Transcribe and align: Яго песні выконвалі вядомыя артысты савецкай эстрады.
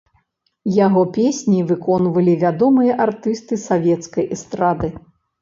Яго 0.85 1.03
песні 1.17 1.59
выконвалі 1.71 2.33
вядомыя 2.45 2.97
артысты 3.07 3.61
савецкай 3.67 4.29
эстрады. 4.39 4.93